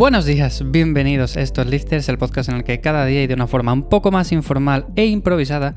[0.00, 3.34] Buenos días, bienvenidos a estos Lifters, el podcast en el que cada día y de
[3.34, 5.74] una forma un poco más informal e improvisada,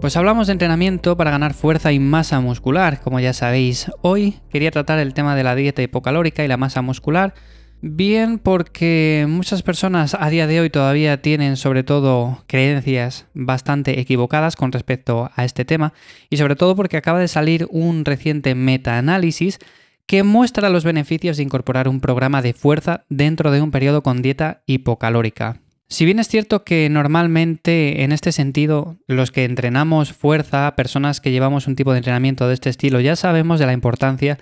[0.00, 3.00] pues hablamos de entrenamiento para ganar fuerza y masa muscular.
[3.00, 6.80] Como ya sabéis, hoy quería tratar el tema de la dieta hipocalórica y la masa
[6.80, 7.34] muscular.
[7.82, 14.54] Bien porque muchas personas a día de hoy todavía tienen sobre todo creencias bastante equivocadas
[14.54, 15.92] con respecto a este tema
[16.30, 19.58] y sobre todo porque acaba de salir un reciente metaanálisis
[20.06, 24.22] que muestra los beneficios de incorporar un programa de fuerza dentro de un periodo con
[24.22, 25.60] dieta hipocalórica.
[25.88, 31.30] Si bien es cierto que normalmente en este sentido los que entrenamos fuerza, personas que
[31.30, 34.38] llevamos un tipo de entrenamiento de este estilo, ya sabemos de la importancia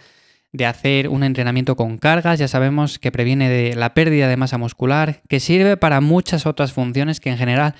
[0.52, 4.56] de hacer un entrenamiento con cargas, ya sabemos que previene de la pérdida de masa
[4.56, 7.74] muscular, que sirve para muchas otras funciones que en general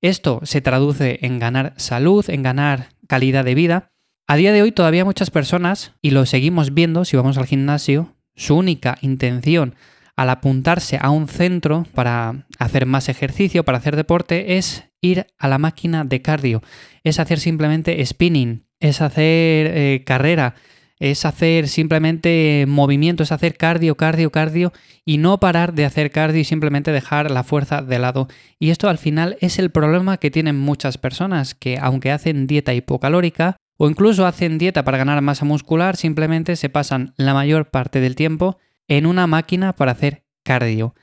[0.00, 3.90] esto se traduce en ganar salud, en ganar calidad de vida,
[4.28, 8.14] a día de hoy todavía muchas personas, y lo seguimos viendo si vamos al gimnasio,
[8.36, 9.74] su única intención
[10.16, 15.48] al apuntarse a un centro para hacer más ejercicio, para hacer deporte, es ir a
[15.48, 16.62] la máquina de cardio,
[17.04, 20.56] es hacer simplemente spinning, es hacer eh, carrera,
[20.98, 24.72] es hacer simplemente movimiento, es hacer cardio, cardio, cardio
[25.04, 28.28] y no parar de hacer cardio y simplemente dejar la fuerza de lado.
[28.58, 32.74] Y esto al final es el problema que tienen muchas personas, que aunque hacen dieta
[32.74, 38.00] hipocalórica, o incluso hacen dieta para ganar masa muscular, simplemente se pasan la mayor parte
[38.00, 40.94] del tiempo en una máquina para hacer cardio.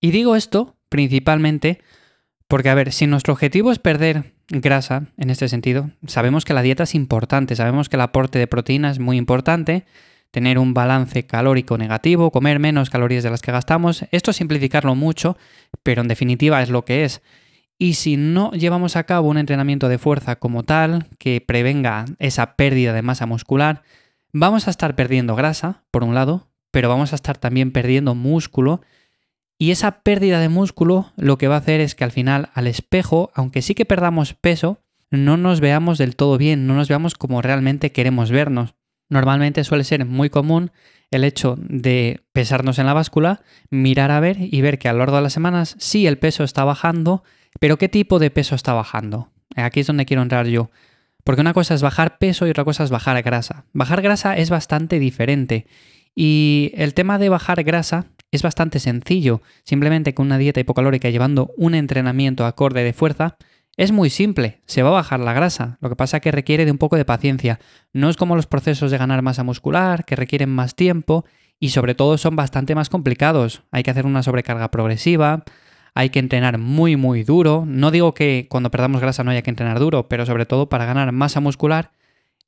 [0.00, 1.80] Y digo esto principalmente
[2.48, 6.62] porque, a ver, si nuestro objetivo es perder grasa, en este sentido, sabemos que la
[6.62, 9.84] dieta es importante, sabemos que el aporte de proteína es muy importante,
[10.30, 14.94] tener un balance calórico negativo, comer menos calorías de las que gastamos, esto es simplificarlo
[14.94, 15.36] mucho,
[15.82, 17.22] pero en definitiva es lo que es.
[17.78, 22.56] Y si no llevamos a cabo un entrenamiento de fuerza como tal, que prevenga esa
[22.56, 23.82] pérdida de masa muscular,
[24.32, 28.80] vamos a estar perdiendo grasa, por un lado, pero vamos a estar también perdiendo músculo.
[29.58, 32.66] Y esa pérdida de músculo lo que va a hacer es que al final al
[32.66, 34.80] espejo, aunque sí que perdamos peso,
[35.10, 38.74] no nos veamos del todo bien, no nos veamos como realmente queremos vernos.
[39.08, 40.72] Normalmente suele ser muy común
[41.10, 43.40] el hecho de pesarnos en la báscula,
[43.70, 46.44] mirar a ver y ver que a lo largo de las semanas sí el peso
[46.44, 47.22] está bajando,
[47.60, 49.30] pero ¿qué tipo de peso está bajando?
[49.56, 50.70] Aquí es donde quiero entrar yo.
[51.24, 53.64] Porque una cosa es bajar peso y otra cosa es bajar grasa.
[53.72, 55.66] Bajar grasa es bastante diferente.
[56.14, 59.42] Y el tema de bajar grasa es bastante sencillo.
[59.64, 63.36] Simplemente con una dieta hipocalórica llevando un entrenamiento acorde de fuerza,
[63.76, 65.78] es muy simple, se va a bajar la grasa.
[65.80, 67.60] Lo que pasa es que requiere de un poco de paciencia.
[67.92, 71.24] No es como los procesos de ganar masa muscular, que requieren más tiempo
[71.60, 73.62] y sobre todo son bastante más complicados.
[73.70, 75.44] Hay que hacer una sobrecarga progresiva,
[75.94, 77.64] hay que entrenar muy muy duro.
[77.66, 80.86] No digo que cuando perdamos grasa no haya que entrenar duro, pero sobre todo para
[80.86, 81.92] ganar masa muscular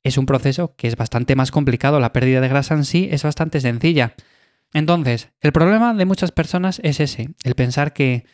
[0.03, 1.99] es un proceso que es bastante más complicado.
[1.99, 4.15] La pérdida de grasa en sí es bastante sencilla.
[4.73, 8.25] Entonces, el problema de muchas personas es ese, el pensar que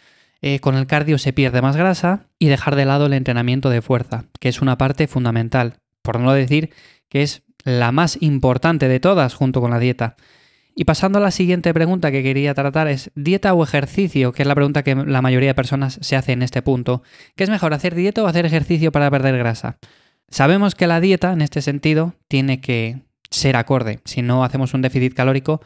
[0.41, 3.81] eh, con el cardio se pierde más grasa y dejar de lado el entrenamiento de
[3.81, 6.71] fuerza, que es una parte fundamental, por no decir
[7.09, 10.15] que es la más importante de todas junto con la dieta.
[10.79, 14.47] Y pasando a la siguiente pregunta que quería tratar es dieta o ejercicio, que es
[14.47, 17.01] la pregunta que la mayoría de personas se hace en este punto.
[17.35, 19.79] ¿Qué es mejor, hacer dieta o hacer ejercicio para perder grasa?
[20.29, 22.99] Sabemos que la dieta, en este sentido, tiene que
[23.31, 24.01] ser acorde.
[24.05, 25.61] Si no hacemos un déficit calórico,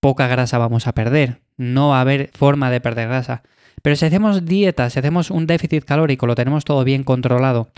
[0.00, 1.40] poca grasa vamos a perder.
[1.56, 3.42] No va a haber forma de perder grasa.
[3.80, 7.72] Pero si hacemos dieta, si hacemos un déficit calórico, lo tenemos todo bien controlado,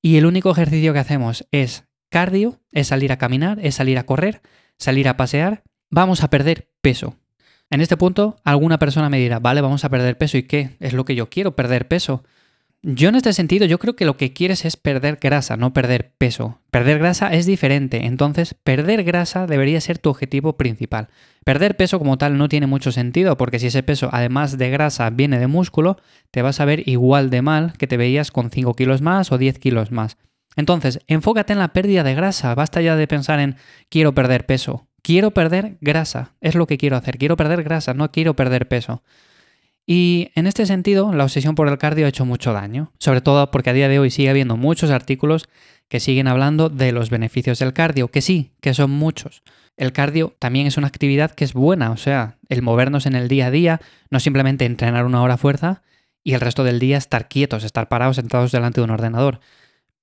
[0.00, 4.04] y el único ejercicio que hacemos es cardio, es salir a caminar, es salir a
[4.04, 4.40] correr,
[4.78, 7.14] salir a pasear, vamos a perder peso.
[7.70, 10.70] En este punto, alguna persona me dirá, vale, vamos a perder peso, ¿y qué?
[10.80, 12.24] Es lo que yo quiero, perder peso.
[12.82, 16.12] Yo en este sentido, yo creo que lo que quieres es perder grasa, no perder
[16.18, 16.58] peso.
[16.70, 21.08] Perder grasa es diferente, entonces perder grasa debería ser tu objetivo principal.
[21.44, 25.10] Perder peso como tal no tiene mucho sentido, porque si ese peso, además de grasa,
[25.10, 25.98] viene de músculo,
[26.30, 29.38] te vas a ver igual de mal que te veías con 5 kilos más o
[29.38, 30.16] 10 kilos más.
[30.56, 33.56] Entonces, enfócate en la pérdida de grasa, basta ya de pensar en
[33.88, 34.88] quiero perder peso.
[35.02, 39.02] Quiero perder grasa, es lo que quiero hacer, quiero perder grasa, no quiero perder peso.
[39.84, 43.50] Y en este sentido, la obsesión por el cardio ha hecho mucho daño, sobre todo
[43.50, 45.48] porque a día de hoy sigue habiendo muchos artículos
[45.88, 49.42] que siguen hablando de los beneficios del cardio, que sí, que son muchos.
[49.76, 53.28] El cardio también es una actividad que es buena, o sea, el movernos en el
[53.28, 55.82] día a día, no simplemente entrenar una hora fuerza
[56.22, 59.40] y el resto del día estar quietos, estar parados sentados delante de un ordenador.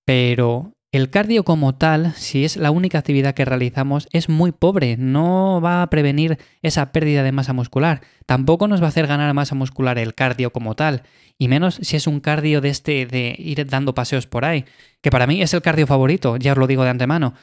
[0.05, 4.97] Pero el cardio como tal, si es la única actividad que realizamos, es muy pobre,
[4.97, 9.33] no va a prevenir esa pérdida de masa muscular, tampoco nos va a hacer ganar
[9.35, 11.03] masa muscular el cardio como tal,
[11.37, 14.65] y menos si es un cardio de este de ir dando paseos por ahí,
[15.01, 17.35] que para mí es el cardio favorito, ya os lo digo de antemano,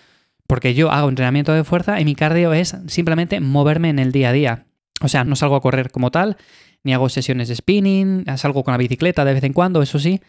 [0.49, 4.31] porque yo hago entrenamiento de fuerza y mi cardio es simplemente moverme en el día
[4.31, 4.67] a día.
[5.03, 6.37] O sea, no salgo a correr como tal,
[6.83, 10.21] ni hago sesiones de spinning, salgo con la bicicleta de vez en cuando, eso sí,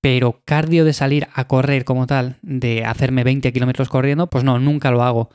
[0.00, 4.58] pero cardio de salir a correr como tal, de hacerme 20 kilómetros corriendo, pues no,
[4.58, 5.30] nunca lo hago.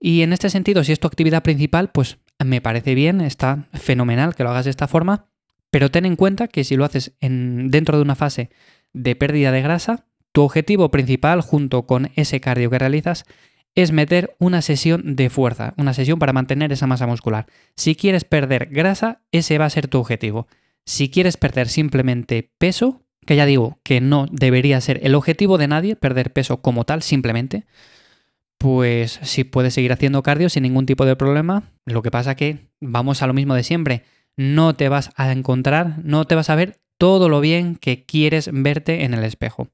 [0.00, 4.34] Y en este sentido, si es tu actividad principal, pues me parece bien, está fenomenal
[4.34, 5.26] que lo hagas de esta forma,
[5.70, 8.50] pero ten en cuenta que si lo haces en, dentro de una fase
[8.92, 13.24] de pérdida de grasa, tu objetivo principal junto con ese cardio que realizas
[13.74, 17.46] es meter una sesión de fuerza, una sesión para mantener esa masa muscular.
[17.76, 20.48] Si quieres perder grasa, ese va a ser tu objetivo.
[20.84, 25.68] Si quieres perder simplemente peso, que ya digo que no debería ser el objetivo de
[25.68, 27.66] nadie, perder peso como tal, simplemente,
[28.56, 31.64] pues sí puedes seguir haciendo cardio sin ningún tipo de problema.
[31.84, 34.02] Lo que pasa que vamos a lo mismo de siempre.
[34.38, 38.48] No te vas a encontrar, no te vas a ver todo lo bien que quieres
[38.50, 39.68] verte en el espejo.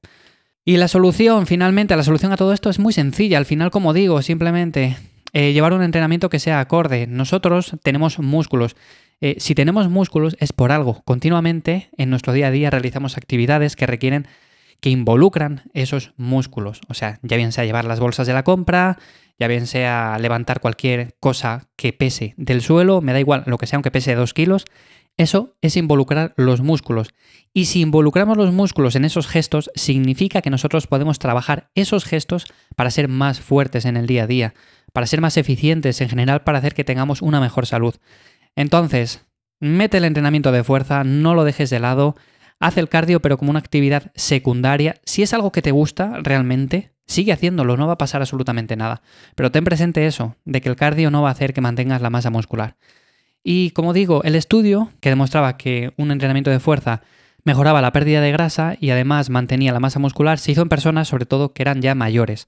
[0.65, 3.37] Y la solución, finalmente, la solución a todo esto es muy sencilla.
[3.37, 4.97] Al final, como digo, simplemente
[5.35, 7.07] eh, llevar un entrenamiento que sea acorde.
[7.07, 8.77] Nosotros tenemos músculos.
[9.19, 11.01] Eh, si tenemos músculos es por algo.
[11.03, 14.29] Continuamente en nuestro día a día realizamos actividades que requieren,
[14.79, 16.79] que involucran esos músculos.
[16.87, 18.97] O sea, ya bien sea llevar las bolsas de la compra,
[19.37, 23.67] ya bien sea levantar cualquier cosa que pese del suelo, me da igual lo que
[23.67, 24.63] sea, aunque pese dos kilos,
[25.17, 27.13] eso es involucrar los músculos.
[27.53, 32.45] Y si involucramos los músculos en esos gestos, significa que nosotros podemos trabajar esos gestos
[32.77, 34.53] para ser más fuertes en el día a día,
[34.95, 37.95] para ser más eficientes en general, para hacer que tengamos una mejor salud.
[38.55, 39.25] Entonces,
[39.59, 42.15] mete el entrenamiento de fuerza, no lo dejes de lado,
[42.61, 44.95] haz el cardio pero como una actividad secundaria.
[45.03, 49.01] Si es algo que te gusta realmente, sigue haciéndolo, no va a pasar absolutamente nada.
[49.35, 52.09] Pero ten presente eso, de que el cardio no va a hacer que mantengas la
[52.09, 52.77] masa muscular.
[53.43, 57.01] Y como digo, el estudio que demostraba que un entrenamiento de fuerza
[57.43, 61.09] mejoraba la pérdida de grasa y además mantenía la masa muscular se hizo en personas
[61.09, 62.47] sobre todo que eran ya mayores.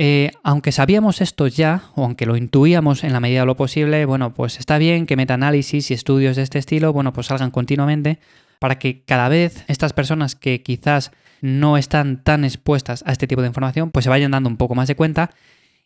[0.00, 4.06] Eh, aunque sabíamos esto ya, o aunque lo intuíamos en la medida de lo posible,
[4.06, 8.20] bueno, pues está bien que metaanálisis y estudios de este estilo, bueno, pues salgan continuamente
[8.60, 11.10] para que cada vez estas personas que quizás
[11.40, 14.76] no están tan expuestas a este tipo de información, pues se vayan dando un poco
[14.76, 15.30] más de cuenta.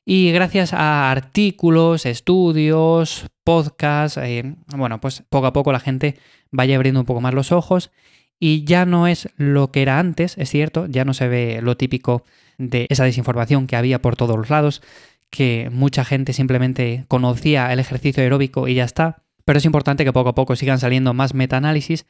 [0.05, 6.19] Y gracias a artículos, estudios, podcasts, eh, bueno, pues poco a poco la gente
[6.51, 7.91] vaya abriendo un poco más los ojos.
[8.39, 11.79] Y ya no es lo que era antes, es cierto, ya no se ve lo
[11.79, 12.25] típico
[12.69, 14.83] de esa desinformación que había por todos los lados,
[15.31, 20.13] que mucha gente simplemente conocía el ejercicio aeróbico y ya está, pero es importante que
[20.13, 22.07] poco a poco sigan saliendo más metaanálisis.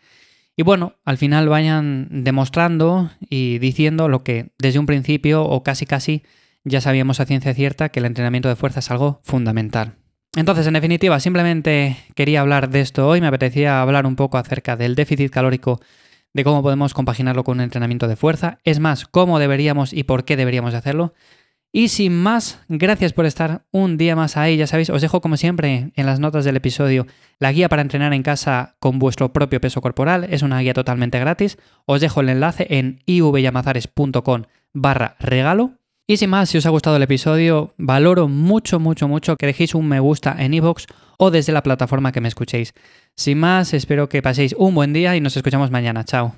[0.57, 5.87] Y bueno, al final vayan demostrando y diciendo lo que desde un principio o casi
[5.87, 6.23] casi
[6.65, 9.95] ya sabíamos a ciencia cierta que el entrenamiento de fuerza es algo fundamental.
[10.35, 14.77] Entonces, en definitiva, simplemente quería hablar de esto hoy, me apetecía hablar un poco acerca
[14.77, 15.81] del déficit calórico,
[16.35, 20.25] de cómo podemos compaginarlo con un entrenamiento de fuerza, es más, cómo deberíamos y por
[20.25, 21.15] qué deberíamos hacerlo.
[21.75, 24.59] Y sin más, gracias por estar un día más ahí.
[24.59, 27.07] Ya sabéis, os dejo como siempre en las notas del episodio
[27.39, 30.27] la guía para entrenar en casa con vuestro propio peso corporal.
[30.29, 31.57] Es una guía totalmente gratis.
[31.87, 34.43] Os dejo el enlace en ivyamazares.com
[34.75, 35.79] barra regalo.
[36.07, 39.75] Y sin más, si os ha gustado el episodio, valoro mucho, mucho, mucho que dejéis
[39.75, 40.85] un me gusta en iVoox
[41.17, 42.75] o desde la plataforma que me escuchéis.
[43.17, 46.05] Sin más, espero que paséis un buen día y nos escuchamos mañana.
[46.05, 46.35] Chao.